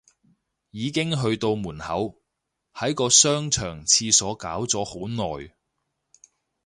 [0.71, 2.15] 已經去到門口，
[2.73, 5.53] 喺個商場廁所搞咗好耐